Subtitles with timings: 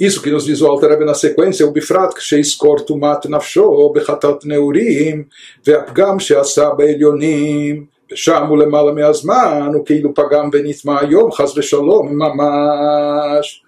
[0.00, 4.44] isso que nos diz o Alter Rebbe na sequência, o Bifrat, כשיזכור טומאת נפשו בחטאת
[4.44, 5.24] נעורים,
[5.66, 13.62] והפגם שעשה בעליונים, ושם הוא למעלה מהזמן, הוא כאילו פגם ונטמע היום, חס ושלום, ממש.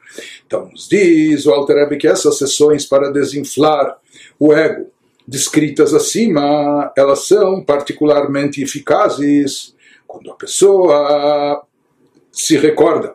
[0.47, 3.97] Então, nos diz o Alter Rebbe que essas sessões para desinflar
[4.39, 4.91] o ego,
[5.27, 9.75] descritas acima, elas são particularmente eficazes
[10.07, 11.65] quando a pessoa
[12.31, 13.15] se recorda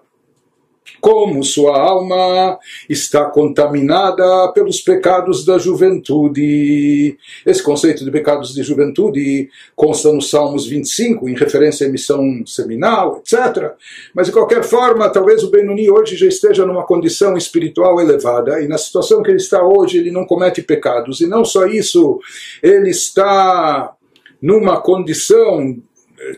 [1.02, 7.18] como sua alma está contaminada pelos pecados da juventude.
[7.44, 13.16] Esse conceito de pecados de juventude consta nos Salmos 25, em referência à emissão seminal,
[13.16, 13.72] etc.
[14.14, 18.68] Mas, de qualquer forma, talvez o Benoni hoje já esteja numa condição espiritual elevada, e
[18.68, 21.20] na situação que ele está hoje, ele não comete pecados.
[21.20, 22.20] E não só isso,
[22.62, 23.92] ele está
[24.40, 25.76] numa condição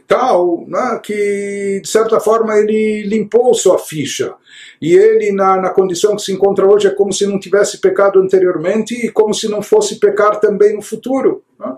[0.06, 4.34] tal né, que, de certa forma, ele limpou sua ficha.
[4.80, 8.20] E ele, na, na condição que se encontra hoje, é como se não tivesse pecado
[8.20, 11.42] anteriormente e como se não fosse pecar também no futuro.
[11.58, 11.74] Né?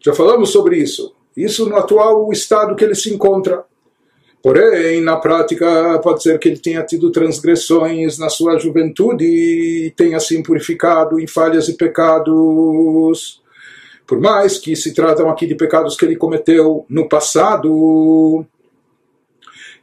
[0.00, 1.14] Já falamos sobre isso.
[1.36, 3.64] Isso no atual estado que ele se encontra.
[4.42, 10.20] Porém, na prática, pode ser que ele tenha tido transgressões na sua juventude e tenha
[10.20, 13.42] se impurificado em falhas e pecados
[14.08, 18.42] por mais que se tratam aqui de pecados que ele cometeu no passado.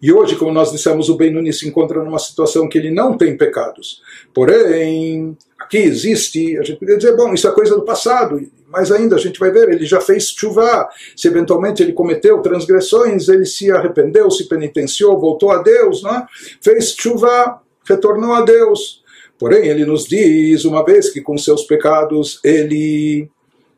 [0.02, 3.38] E hoje, como nós dissemos, o Benuni se encontra numa situação que ele não tem
[3.38, 4.02] pecados.
[4.34, 9.16] Porém, aqui existe, a gente poderia dizer, bom, isso é coisa do passado, mas ainda
[9.16, 10.90] a gente vai ver, ele já fez chuva.
[11.16, 16.26] Se eventualmente ele cometeu transgressões, ele se arrependeu, se penitenciou, voltou a Deus, né?
[16.60, 19.04] fez chuva, retornou a Deus.
[19.38, 23.30] Porém, ele nos diz, uma vez que com seus pecados ele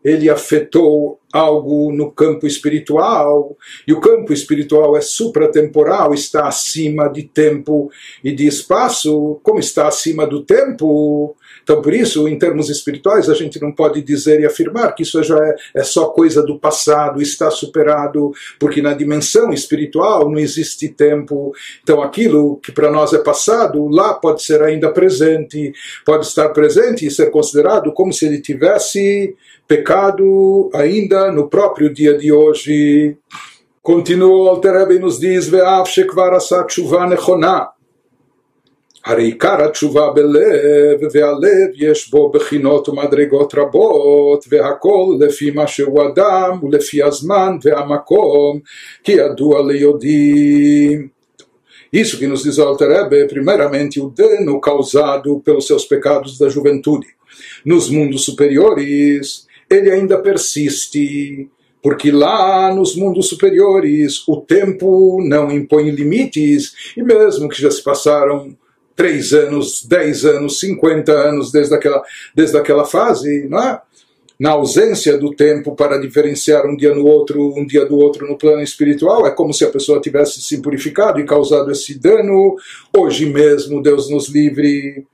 [0.07, 7.23] ele afetou algo no campo espiritual, e o campo espiritual é supratemporal, está acima de
[7.23, 7.91] tempo
[8.23, 11.35] e de espaço, como está acima do tempo.
[11.63, 15.21] Então, por isso, em termos espirituais, a gente não pode dizer e afirmar que isso
[15.21, 20.87] já é, é só coisa do passado, está superado, porque na dimensão espiritual não existe
[20.87, 21.53] tempo.
[21.83, 25.73] Então, aquilo que para nós é passado, lá pode ser ainda presente,
[26.05, 29.35] pode estar presente e ser considerado como se ele tivesse
[29.67, 33.16] pecado ainda no próprio dia de hoje.
[33.82, 37.58] Continua o Alter e nos diz, ואף שכבר עשה תשובה נכונה,
[39.04, 46.58] הרי עיקר התשובה בלב, והלב יש בו בחינות ומדרגות רבות, והכל לפי מה שהוא אדם,
[46.62, 48.60] ולפי הזמן והמקום,
[49.04, 51.08] כי ידוע ליודעים.
[51.94, 56.48] Isso que nos diz o Alter Rebbe, primeiramente o dano causado pelos seus pecados da
[56.48, 57.08] juventude.
[57.66, 61.49] Nos mundos superiores, ele ainda persiste,
[61.81, 67.83] porque lá nos mundos superiores o tempo não impõe limites, e mesmo que já se
[67.83, 68.55] passaram
[68.95, 73.81] três anos, dez anos, cinquenta anos desde aquela, desde aquela fase, não é?
[74.39, 78.37] na ausência do tempo para diferenciar um dia no outro, um dia do outro no
[78.37, 82.55] plano espiritual, é como se a pessoa tivesse se purificado e causado esse dano.
[82.95, 85.05] Hoje mesmo, Deus nos livre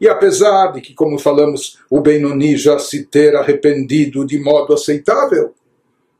[0.00, 5.54] e apesar de que, como falamos, o Benoni já se ter arrependido de modo aceitável,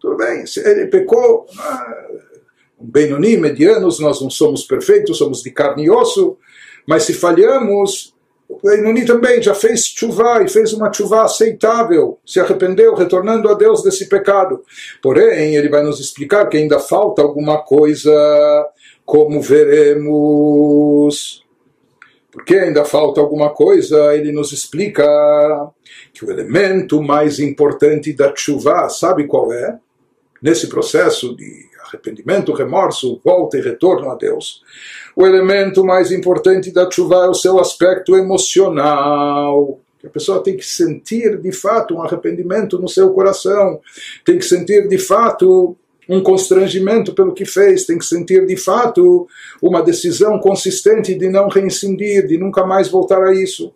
[0.01, 1.47] tudo bem, se ele pecou,
[2.81, 6.37] um Benoni, medianos, nós não somos perfeitos, somos de carne e osso,
[6.87, 8.15] mas se falhamos,
[8.49, 13.55] o Benoni também já fez chuva e fez uma chuva aceitável, se arrependeu, retornando a
[13.55, 14.62] Deus desse pecado.
[15.03, 18.12] Porém, ele vai nos explicar que ainda falta alguma coisa,
[19.05, 20.15] como veremos
[22.34, 25.05] porque ainda falta alguma coisa, ele nos explica
[26.12, 29.78] que o elemento mais importante da chuva, sabe qual é?
[30.43, 34.62] Nesse processo de arrependimento, remorso, volta e retorno a Deus.
[35.15, 39.78] O elemento mais importante da chuva é o seu aspecto emocional.
[40.05, 43.81] A pessoa tem que sentir de fato um arrependimento no seu coração,
[44.25, 45.77] tem que sentir de fato
[46.09, 49.26] um constrangimento pelo que fez, tem que sentir de fato
[49.62, 53.73] uma decisão consistente de não reincidir, de nunca mais voltar a isso.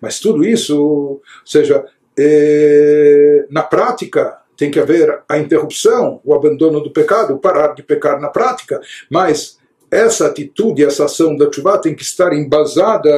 [0.00, 1.84] Mas tudo isso, ou seja,
[2.18, 8.20] é, na prática tem que haver a interrupção, o abandono do pecado, parar de pecar
[8.20, 8.80] na prática,
[9.10, 9.58] mas
[9.90, 13.10] essa atitude, essa ação da chuva tem que estar embasada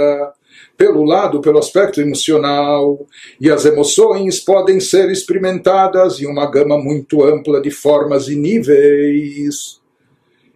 [0.76, 3.06] pelo lado, pelo aspecto emocional,
[3.40, 9.80] e as emoções podem ser experimentadas em uma gama muito ampla de formas e níveis.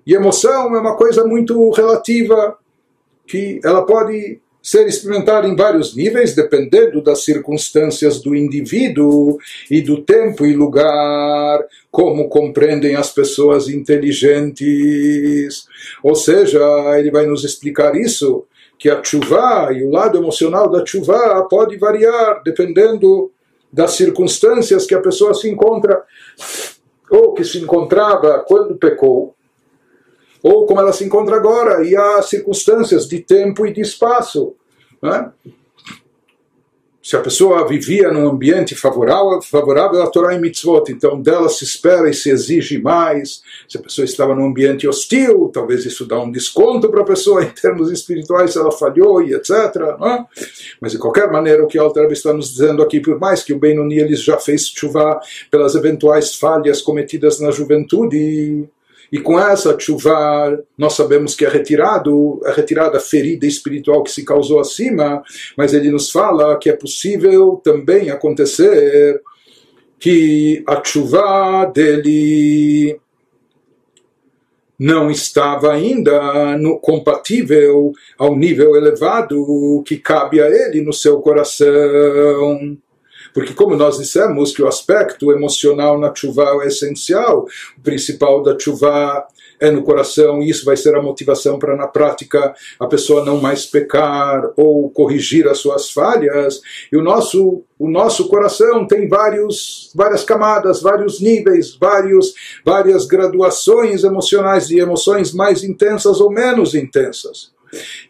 [0.06, 2.56] E emoção é uma coisa muito relativa,
[3.26, 9.38] que ela pode ser experimentada em vários níveis, dependendo das circunstâncias do indivíduo
[9.71, 15.64] e do tempo e lugar, como compreendem as pessoas inteligentes.
[16.03, 16.61] Ou seja,
[16.99, 18.44] ele vai nos explicar isso
[18.78, 23.30] que a chuva e o lado emocional da chuva pode variar dependendo
[23.72, 26.02] das circunstâncias que a pessoa se encontra
[27.10, 29.34] ou que se encontrava quando pecou
[30.42, 34.54] ou como ela se encontra agora e há circunstâncias de tempo e de espaço
[35.02, 35.30] né?
[37.08, 41.64] Se a pessoa vivia num ambiente favorável, favorável à Torá e Mitzvot, então dela se
[41.64, 43.43] espera e se exige mais.
[43.66, 47.40] Se a pessoa estava num ambiente hostil, talvez isso dá um desconto para a pessoa
[47.43, 49.50] em termos espirituais, se ela falhou e etc.
[49.50, 50.25] É?
[50.82, 53.58] Mas de qualquer maneira, o que Alter está nos dizendo aqui, por mais que o
[53.58, 55.19] Benoni já fez chuva
[55.50, 58.69] pelas eventuais falhas cometidas na juventude,
[59.10, 64.10] e com essa chuva, nós sabemos que é retirado, é retirada a ferida espiritual que
[64.10, 65.22] se causou acima,
[65.56, 69.20] mas ele nos fala que é possível também acontecer
[69.99, 73.00] que a chuva dele
[74.78, 82.78] não estava ainda no, compatível ao nível elevado que cabe a ele no seu coração.
[83.38, 87.46] Porque, como nós dissemos, que o aspecto emocional na chuva é essencial,
[87.79, 89.29] o principal da chuva
[89.61, 93.40] é no coração, e isso vai ser a motivação para, na prática, a pessoa não
[93.40, 96.61] mais pecar ou corrigir as suas falhas.
[96.90, 104.02] E o nosso, o nosso coração tem vários, várias camadas, vários níveis, vários, várias graduações
[104.02, 107.56] emocionais, de emoções mais intensas ou menos intensas.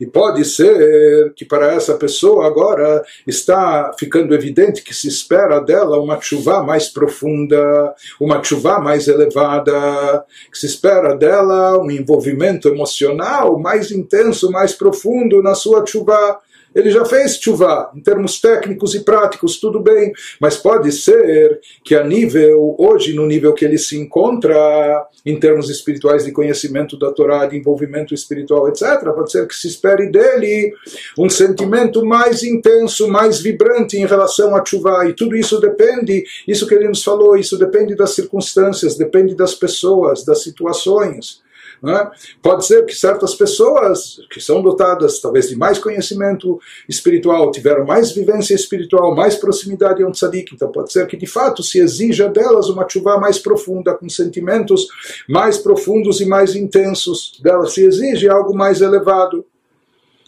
[0.00, 6.00] E pode ser que para essa pessoa agora está ficando evidente que se espera dela
[6.00, 13.58] uma chuva mais profunda, uma chuva mais elevada, que se espera dela um envolvimento emocional
[13.58, 16.38] mais intenso, mais profundo na sua chuva
[16.78, 21.94] ele já fez chuva, em termos técnicos e práticos, tudo bem, mas pode ser que
[21.94, 27.10] a nível, hoje, no nível que ele se encontra, em termos espirituais de conhecimento da
[27.10, 30.72] Torá, de envolvimento espiritual, etc., pode ser que se espere dele
[31.18, 36.66] um sentimento mais intenso, mais vibrante em relação a chuva, e tudo isso depende, isso
[36.66, 41.42] que ele nos falou, isso depende das circunstâncias, depende das pessoas, das situações.
[41.84, 42.10] É?
[42.42, 48.10] Pode ser que certas pessoas que são dotadas talvez de mais conhecimento espiritual, tiveram mais
[48.10, 52.28] vivência espiritual, mais proximidade a um tzadik, então pode ser que de fato se exija
[52.28, 54.88] delas uma chuva mais profunda, com sentimentos
[55.28, 57.38] mais profundos e mais intensos.
[57.42, 59.44] Delas se exige algo mais elevado.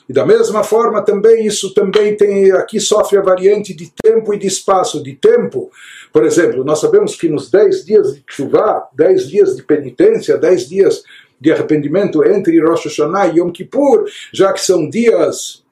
[0.08, 4.38] E da mesma forma também isso também tem aqui sofre a variante de tempo e
[4.38, 5.00] de espaço.
[5.00, 5.70] De tempo,
[6.12, 10.68] por exemplo, nós sabemos que nos 10 dias de chuva, 10 dias de penitência, 10
[10.68, 11.04] dias
[11.40, 15.64] de arrependimento entre Rosh Hashanah e Yom Kippur, já que são dias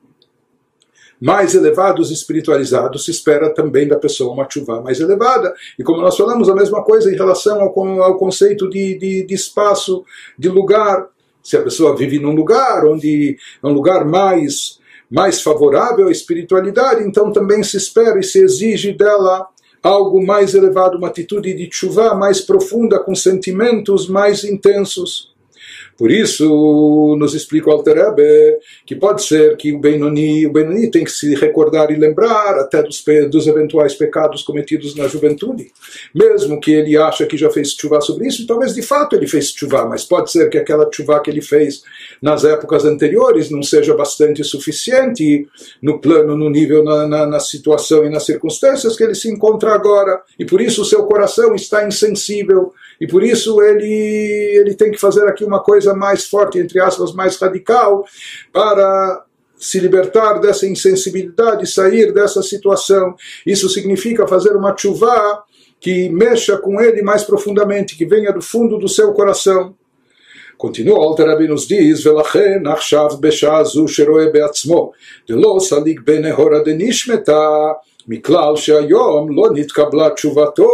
[1.21, 5.53] mais elevados e espiritualizados, se espera também da pessoa uma chuva mais elevada.
[5.79, 9.35] E como nós falamos, a mesma coisa em relação ao, ao conceito de, de, de,
[9.35, 10.05] espaço,
[10.39, 11.09] de lugar.
[11.43, 14.79] Se a pessoa vive num lugar onde é um lugar mais,
[15.11, 19.49] mais favorável à espiritualidade, então também se espera e se exige dela
[19.83, 25.35] algo mais elevado, uma atitude de chuva mais profunda, com sentimentos mais intensos.
[25.99, 27.99] Por isso, nos explica o Alter
[28.87, 32.81] que pode ser que o Benoni, o Benoni tem que se recordar e lembrar até
[32.81, 35.73] dos, dos eventuais pecados cometidos na juventude.
[36.15, 39.51] Mesmo que ele acha que já fez chuva sobre isso, talvez de fato ele fez
[39.51, 41.83] chuva, mas pode ser que aquela chuva que ele fez
[42.23, 45.49] nas épocas anteriores não seja bastante suficiente
[45.83, 49.75] no plano, no nível, na, na, na situação e nas circunstâncias que ele se encontra
[49.75, 50.23] agora.
[50.39, 54.98] E por isso o seu coração está insensível e por isso ele, ele tem que
[54.98, 58.06] fazer aqui uma coisa mais forte, entre aspas, mais radical,
[58.52, 59.26] para
[59.58, 63.16] se libertar dessa insensibilidade, sair dessa situação.
[63.46, 65.44] Isso significa fazer uma chuva
[65.80, 69.76] que mexa com ele mais profundamente, que venha do fundo do seu coração.
[70.58, 74.92] Continua, Alter Rabbi nos diz, ולכן עכשיו בשעה זו שרואה בעצמו,
[75.28, 77.48] דלא סליק בנהורה דנשמתה,
[78.08, 80.68] מכלל שהיום לא נתקבלה תשובתו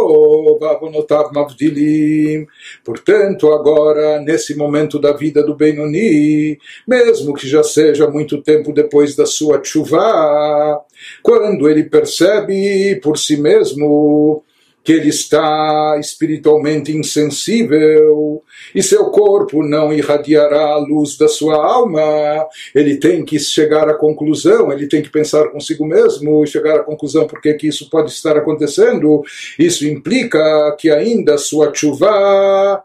[0.60, 2.44] בעוונותיו מבדילים.
[2.84, 9.14] Portanto, agora, nesse momento da vida do Benoni, mesmo que já seja muito tempo depois
[9.14, 10.80] da sua chuva,
[11.22, 14.42] quando ele percebe por si mesmo
[14.85, 22.47] que ele está espiritualmente insensível e seu corpo não irradiará a luz da sua alma,
[22.73, 26.83] ele tem que chegar à conclusão, ele tem que pensar consigo mesmo e chegar à
[26.83, 29.23] conclusão porque que isso pode estar acontecendo.
[29.57, 30.39] Isso implica
[30.79, 32.83] que ainda sua chuva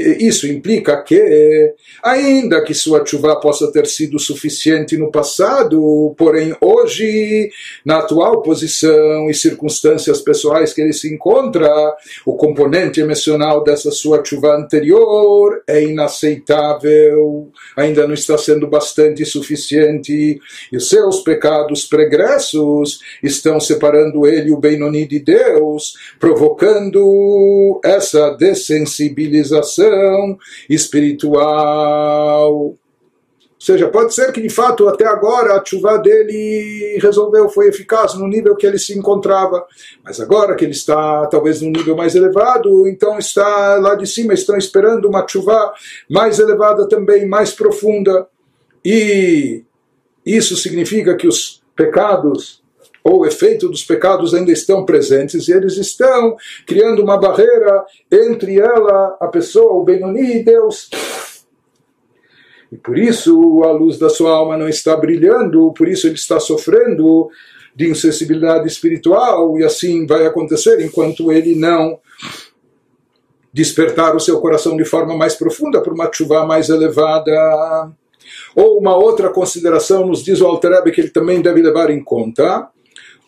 [0.00, 7.50] isso implica que, ainda que sua chuva possa ter sido suficiente no passado, porém hoje,
[7.84, 11.68] na atual posição e circunstâncias pessoais que ele se encontra,
[12.24, 20.40] o componente emocional dessa sua chuva anterior é inaceitável, ainda não está sendo bastante suficiente,
[20.72, 29.81] e seus pecados pregressos estão separando ele, o Benoni de Deus, provocando essa dessensibilização
[30.68, 32.52] espiritual.
[32.52, 32.78] Ou
[33.58, 38.26] seja, pode ser que de fato até agora a chuva dele resolveu, foi eficaz no
[38.26, 39.64] nível que ele se encontrava,
[40.02, 44.34] mas agora que ele está talvez num nível mais elevado, então está lá de cima,
[44.34, 45.72] estão esperando uma chuva
[46.10, 48.26] mais elevada também, mais profunda.
[48.84, 49.62] E
[50.26, 52.61] isso significa que os pecados
[53.04, 58.58] ou o efeito dos pecados ainda estão presentes e eles estão criando uma barreira entre
[58.58, 60.88] ela, a pessoa, o Benoni e Deus.
[62.70, 66.38] E por isso a luz da sua alma não está brilhando, por isso ele está
[66.38, 67.28] sofrendo
[67.74, 71.98] de insensibilidade espiritual e assim vai acontecer enquanto ele não
[73.52, 77.92] despertar o seu coração de forma mais profunda para uma chuva mais elevada.
[78.54, 82.70] Ou uma outra consideração nos diz o Alter que ele também deve levar em conta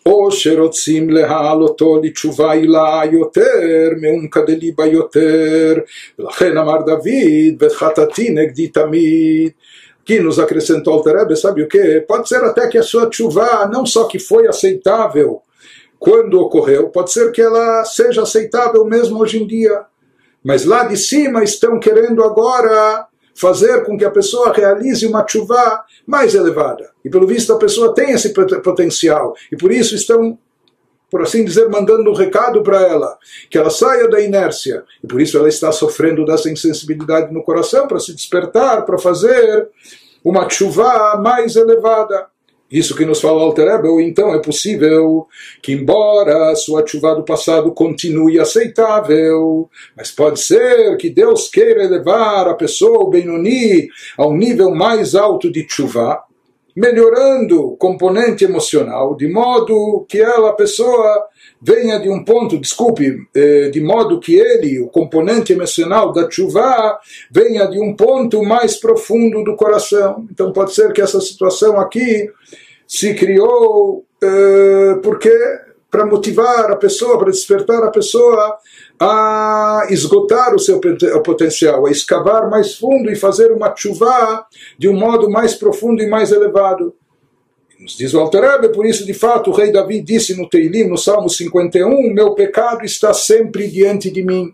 [0.06, 5.74] או שרוצים להעלותו לתשובה עילה יותר מעומקא דליבה יותר
[6.18, 9.50] ולכן אמר דוד וחטאתי נגדי תמיד
[10.06, 12.00] que nos acrescentou Alter sabe o que?
[12.00, 15.40] Pode ser até que a sua chuva não só que foi aceitável
[16.00, 19.82] quando ocorreu, pode ser que ela seja aceitável mesmo hoje em dia.
[20.42, 25.83] Mas lá de cima estão querendo agora fazer com que a pessoa realize uma chuva
[26.07, 26.91] mais elevada.
[27.03, 29.35] E pelo visto a pessoa tem esse potencial.
[29.51, 30.37] E por isso estão,
[31.11, 33.17] por assim dizer, mandando um recado para ela,
[33.49, 34.83] que ela saia da inércia.
[35.03, 39.67] E por isso ela está sofrendo dessa insensibilidade no coração para se despertar, para fazer
[40.23, 42.27] uma chuva mais elevada.
[42.75, 45.27] Isso que nos fala Alter Rebbe, então é possível
[45.61, 51.85] que, embora a sua chuva do passado continue aceitável, mas pode ser que Deus queira
[51.85, 56.21] elevar a pessoa, o Benoni, a um nível mais alto de chuva,
[56.75, 61.27] melhorando o componente emocional, de modo que ela, a pessoa,
[61.61, 66.99] venha de um ponto, desculpe, eh, de modo que ele, o componente emocional da chuva,
[67.31, 70.27] venha de um ponto mais profundo do coração.
[70.29, 72.29] Então pode ser que essa situação aqui
[72.87, 75.31] se criou eh, porque
[75.89, 78.57] para motivar a pessoa, para despertar a pessoa
[78.99, 80.81] a esgotar o seu
[81.23, 84.45] potencial, a escavar mais fundo e fazer uma chuva
[84.77, 86.93] de um modo mais profundo e mais elevado.
[87.79, 90.97] Nos diz o Alter por isso, de fato, o rei Davi disse no Teilim, no
[90.97, 94.53] Salmo 51, meu pecado está sempre diante de mim.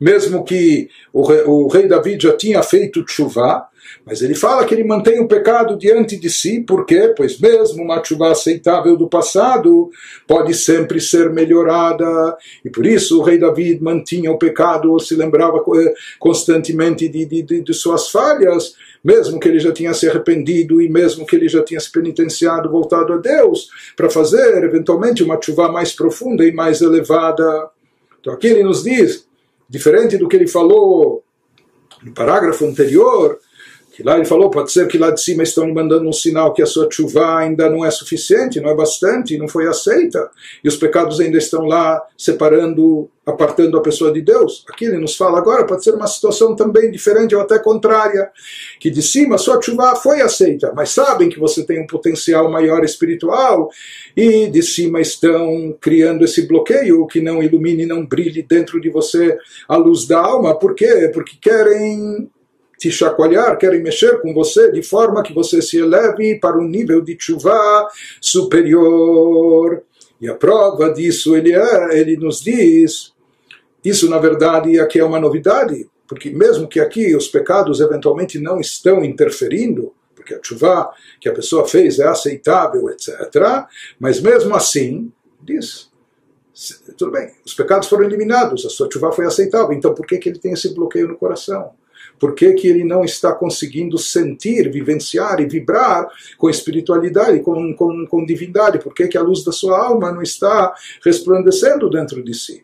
[0.00, 3.68] Mesmo que o rei, o rei Davi já tinha feito chuva,
[4.04, 7.12] mas ele fala que ele mantém o pecado diante de si, por quê?
[7.16, 9.90] Pois mesmo uma chuva aceitável do passado
[10.26, 15.58] pode sempre ser melhorada, e por isso o rei David mantinha o pecado, se lembrava
[15.58, 20.88] eh, constantemente de, de, de suas falhas, mesmo que ele já tinha se arrependido e
[20.88, 25.70] mesmo que ele já tinha se penitenciado, voltado a Deus, para fazer eventualmente uma chuva
[25.70, 27.68] mais profunda e mais elevada.
[28.20, 29.26] Então aqui ele nos diz,
[29.70, 31.24] diferente do que ele falou
[32.02, 33.38] no parágrafo anterior,
[33.92, 36.62] que lá ele falou, pode ser que lá de cima estão mandando um sinal que
[36.62, 40.30] a sua chuva ainda não é suficiente, não é bastante, não foi aceita,
[40.62, 44.64] e os pecados ainda estão lá separando, apartando a pessoa de Deus.
[44.68, 48.30] Aqui ele nos fala agora, pode ser uma situação também diferente ou até contrária,
[48.78, 52.50] que de cima a sua chuva foi aceita, mas sabem que você tem um potencial
[52.50, 53.70] maior espiritual,
[54.16, 59.36] e de cima estão criando esse bloqueio que não ilumine, não brilhe dentro de você
[59.68, 60.56] a luz da alma.
[60.56, 61.10] Por quê?
[61.12, 62.30] Porque querem
[62.80, 67.02] te chacoalhar, querem mexer com você de forma que você se eleve para um nível
[67.02, 67.86] de chuva
[68.22, 69.82] superior.
[70.18, 73.12] E a prova disso ele, é, ele nos diz,
[73.84, 78.58] isso na verdade aqui é uma novidade, porque mesmo que aqui os pecados eventualmente não
[78.58, 83.12] estão interferindo, porque a chuva que a pessoa fez é aceitável, etc.
[83.98, 85.90] Mas mesmo assim, diz,
[86.96, 90.30] tudo bem, os pecados foram eliminados, a sua chuva foi aceitável, então por que, que
[90.30, 91.78] ele tem esse bloqueio no coração?
[92.20, 98.06] Por que, que ele não está conseguindo sentir, vivenciar e vibrar com espiritualidade, com, com,
[98.06, 98.78] com divindade?
[98.78, 100.72] Por que, que a luz da sua alma não está
[101.02, 102.62] resplandecendo dentro de si?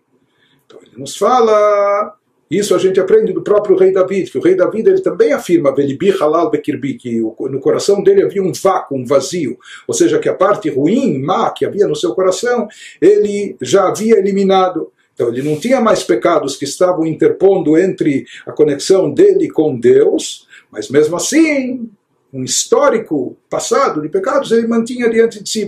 [0.66, 2.14] Então ele nos fala
[2.50, 5.74] isso a gente aprende do próprio rei David, que o rei David ele também afirma
[6.20, 10.34] halal bekirbi, que no coração dele havia um vácuo, um vazio, ou seja, que a
[10.34, 12.68] parte ruim, má que havia no seu coração,
[13.00, 14.92] ele já havia eliminado.
[15.16, 20.46] Então ele não tinha mais pecados que estavam interpondo entre a conexão dele com Deus,
[20.70, 21.88] mas mesmo assim
[22.36, 25.66] um histórico passado de pecados, ele mantinha diante de si,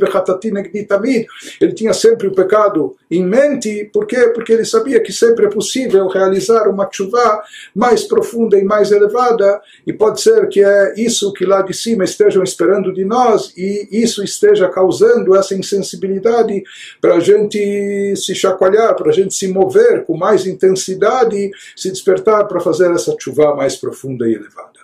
[1.60, 4.30] ele tinha sempre o pecado em mente, por quê?
[4.34, 7.42] Porque ele sabia que sempre é possível realizar uma chuva
[7.74, 12.04] mais profunda e mais elevada, e pode ser que é isso que lá de cima
[12.04, 16.62] estejam esperando de nós, e isso esteja causando essa insensibilidade
[17.00, 22.46] para a gente se chacoalhar, para a gente se mover com mais intensidade, se despertar
[22.46, 24.77] para fazer essa chuva mais profunda e elevada.